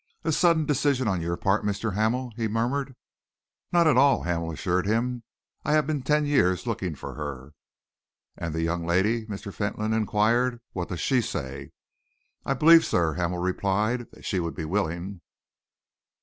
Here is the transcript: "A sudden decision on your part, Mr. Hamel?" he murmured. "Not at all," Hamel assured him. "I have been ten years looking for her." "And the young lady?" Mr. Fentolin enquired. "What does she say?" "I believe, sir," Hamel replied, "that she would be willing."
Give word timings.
"A 0.23 0.31
sudden 0.31 0.65
decision 0.65 1.07
on 1.07 1.21
your 1.21 1.37
part, 1.37 1.63
Mr. 1.63 1.93
Hamel?" 1.93 2.31
he 2.35 2.47
murmured. 2.47 2.95
"Not 3.71 3.85
at 3.85 3.97
all," 3.97 4.23
Hamel 4.23 4.49
assured 4.51 4.87
him. 4.87 5.21
"I 5.63 5.73
have 5.73 5.85
been 5.85 6.01
ten 6.01 6.25
years 6.25 6.65
looking 6.65 6.95
for 6.95 7.13
her." 7.13 7.53
"And 8.35 8.51
the 8.55 8.63
young 8.63 8.83
lady?" 8.83 9.27
Mr. 9.27 9.53
Fentolin 9.53 9.93
enquired. 9.93 10.59
"What 10.73 10.89
does 10.89 11.01
she 11.01 11.21
say?" 11.21 11.69
"I 12.47 12.55
believe, 12.55 12.83
sir," 12.83 13.13
Hamel 13.13 13.37
replied, 13.37 14.09
"that 14.13 14.25
she 14.25 14.39
would 14.39 14.55
be 14.55 14.65
willing." 14.65 15.21